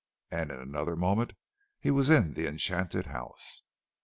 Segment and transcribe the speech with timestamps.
[0.31, 1.33] And in another moment
[1.79, 3.61] he was in the enchanted house.